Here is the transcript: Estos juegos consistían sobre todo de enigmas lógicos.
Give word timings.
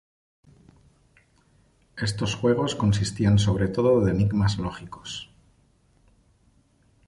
Estos 1.95 2.33
juegos 2.33 2.73
consistían 2.73 3.37
sobre 3.37 3.67
todo 3.67 4.03
de 4.03 4.09
enigmas 4.09 4.57
lógicos. 4.57 5.29